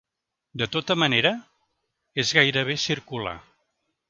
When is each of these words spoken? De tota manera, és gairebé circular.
De 0.61 0.67
tota 0.75 0.95
manera, 1.01 1.33
és 2.25 2.33
gairebé 2.39 2.79
circular. 2.89 3.37